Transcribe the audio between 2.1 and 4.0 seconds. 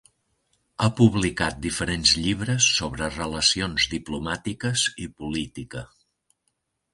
llibres sobre relacions